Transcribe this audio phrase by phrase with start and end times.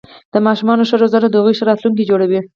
[0.33, 2.39] د ماشومانو ښه روزنه د هغوی ښه راتلونکې جوړوي.